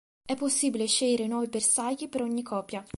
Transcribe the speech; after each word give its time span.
È 0.25 0.35
possibile 0.35 0.87
scegliere 0.87 1.27
nuovi 1.27 1.45
bersagli 1.45 2.09
per 2.09 2.23
ogni 2.23 2.41
copia. 2.41 2.83